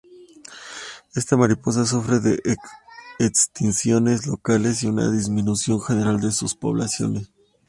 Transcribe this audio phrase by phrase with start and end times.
[1.13, 2.41] Esta mariposa sufre de
[3.19, 7.29] extinciones locales y una disminución general de sus poblaciones.